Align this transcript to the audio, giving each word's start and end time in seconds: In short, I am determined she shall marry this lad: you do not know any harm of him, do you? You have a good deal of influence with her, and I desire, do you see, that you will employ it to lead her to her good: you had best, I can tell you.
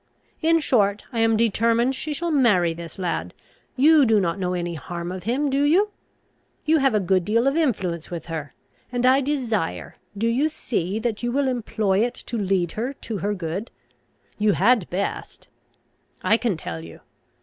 In 0.41 0.59
short, 0.59 1.03
I 1.13 1.19
am 1.19 1.37
determined 1.37 1.93
she 1.93 2.11
shall 2.11 2.31
marry 2.31 2.73
this 2.73 2.97
lad: 2.97 3.35
you 3.75 4.03
do 4.03 4.19
not 4.19 4.39
know 4.39 4.55
any 4.55 4.73
harm 4.73 5.11
of 5.11 5.25
him, 5.25 5.47
do 5.47 5.63
you? 5.63 5.91
You 6.65 6.79
have 6.79 6.95
a 6.95 6.99
good 6.99 7.23
deal 7.23 7.45
of 7.45 7.55
influence 7.55 8.09
with 8.09 8.25
her, 8.25 8.55
and 8.91 9.05
I 9.05 9.21
desire, 9.21 9.97
do 10.17 10.25
you 10.27 10.49
see, 10.49 10.97
that 10.97 11.21
you 11.21 11.31
will 11.31 11.47
employ 11.47 11.99
it 12.03 12.15
to 12.15 12.37
lead 12.39 12.71
her 12.71 12.93
to 12.93 13.19
her 13.19 13.35
good: 13.35 13.69
you 14.39 14.53
had 14.53 14.89
best, 14.89 15.49
I 16.23 16.35
can 16.35 16.57
tell 16.57 16.83
you. 16.83 17.01